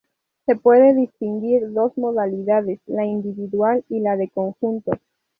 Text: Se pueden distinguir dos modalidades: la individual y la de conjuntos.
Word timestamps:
Se 0.47 0.55
pueden 0.55 0.95
distinguir 0.97 1.71
dos 1.73 1.95
modalidades: 1.95 2.79
la 2.87 3.05
individual 3.05 3.85
y 3.87 3.99
la 3.99 4.17
de 4.17 4.29
conjuntos. 4.29 4.97